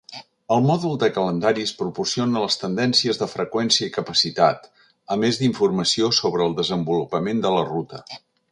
[0.53, 4.65] El mòdul de calendaris proporciona les tendències de freqüència i capacitat,
[5.15, 8.03] a més d"informació sobre el desenvolupament de la ruta.